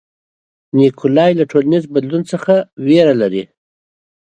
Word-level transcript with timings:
نیکولای 0.77 1.31
له 1.39 1.45
ټولنیز 1.51 1.83
بدلون 1.93 2.23
څخه 2.31 2.53
وېره 2.85 3.13
لرله. 3.21 3.45